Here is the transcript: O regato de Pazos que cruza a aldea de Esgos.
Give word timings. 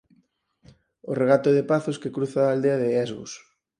O 1.09 1.11
regato 1.21 1.49
de 1.57 1.63
Pazos 1.71 1.99
que 2.01 2.13
cruza 2.15 2.39
a 2.43 2.51
aldea 2.53 2.77
de 2.83 2.89
Esgos. 3.05 3.31